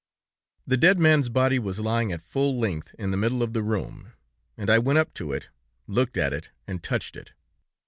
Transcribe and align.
"The 0.65 0.77
dead 0.77 0.97
man's 0.99 1.29
body 1.29 1.59
was 1.59 1.79
lying 1.79 2.11
at 2.11 2.23
full 2.23 2.57
length 2.57 2.95
in 2.97 3.11
the 3.11 3.17
middle 3.17 3.43
of 3.43 3.53
the 3.53 3.61
room, 3.61 4.13
and 4.57 4.67
I 4.67 4.79
went 4.79 4.97
up 4.97 5.13
to 5.13 5.31
it, 5.31 5.49
looked 5.85 6.17
at 6.17 6.33
it, 6.33 6.49
and 6.65 6.81
touched 6.81 7.15
it. 7.15 7.33